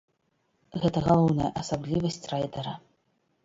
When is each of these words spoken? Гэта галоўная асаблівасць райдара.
Гэта 0.85 1.03
галоўная 1.09 1.51
асаблівасць 1.63 2.21
райдара. 2.35 2.79